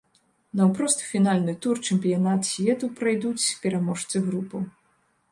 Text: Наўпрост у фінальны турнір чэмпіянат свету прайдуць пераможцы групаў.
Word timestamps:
Наўпрост 0.59 1.01
у 1.03 1.03
фінальны 1.09 1.53
турнір 1.65 1.87
чэмпіянат 1.91 2.41
свету 2.51 2.89
прайдуць 3.01 3.55
пераможцы 3.67 4.23
групаў. 4.31 4.65